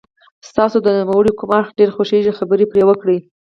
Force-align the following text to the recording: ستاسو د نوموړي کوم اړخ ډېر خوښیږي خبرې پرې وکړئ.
ستاسو 0.49 0.77
د 0.81 0.87
نوموړي 0.97 1.31
کوم 1.39 1.49
اړخ 1.57 1.69
ډېر 1.79 1.89
خوښیږي 1.95 2.33
خبرې 2.39 2.65
پرې 2.71 2.83
وکړئ. 2.85 3.17